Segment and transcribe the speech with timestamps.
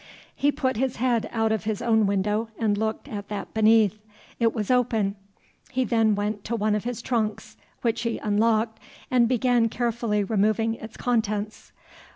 [0.35, 3.99] He put his head out of his own window and looked at that beneath.
[4.39, 5.15] It was open.
[5.69, 8.79] He then went to one of his trunks, which he unlocked,
[9.11, 11.71] and began carefully removing its contents.